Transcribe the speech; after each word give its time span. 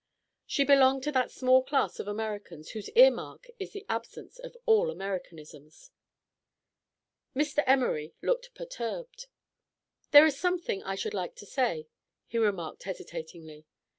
She 0.47 0.63
belonged 0.63 1.03
to 1.03 1.11
that 1.11 1.29
small 1.29 1.61
class 1.61 1.99
of 1.99 2.07
Americans 2.07 2.71
whose 2.71 2.89
ear 2.95 3.11
mark 3.11 3.51
is 3.59 3.71
the 3.73 3.85
absence 3.87 4.39
of 4.39 4.57
all 4.65 4.89
Americanisms. 4.89 5.91
Mr. 7.35 7.63
Emory 7.67 8.15
looked 8.19 8.55
perturbed. 8.55 9.27
"There 10.09 10.25
is 10.25 10.35
something 10.39 10.81
I 10.81 10.95
should 10.95 11.13
like 11.13 11.35
to 11.35 11.45
say," 11.45 11.87
he 12.25 12.39
remarked 12.39 12.81
hesitatingly. 12.81 13.67